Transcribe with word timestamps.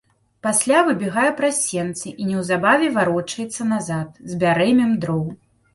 Пасля 0.45 0.79
выбягае 0.87 1.25
праз 1.41 1.59
сенцы 1.67 2.15
і 2.23 2.31
неўзабаве 2.31 2.87
варочаецца 2.99 3.73
назад 3.77 4.21
з 4.33 4.45
бярэмем 4.47 4.91
дроў. 5.07 5.27